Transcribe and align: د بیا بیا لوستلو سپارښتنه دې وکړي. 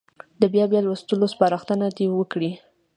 د 0.41 0.43
بیا 0.53 0.65
بیا 0.71 0.81
لوستلو 0.83 1.31
سپارښتنه 1.33 1.85
دې 1.97 2.05
وکړي. 2.11 2.51